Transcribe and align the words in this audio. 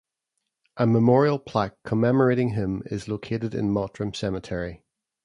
A 0.77 0.87
memorial 0.87 1.37
plaque 1.37 1.77
commemorating 1.83 2.53
him 2.55 2.81
is 2.87 3.07
located 3.07 3.53
in 3.53 3.69
Mottram 3.69 4.15
Cemetery. 4.15 4.83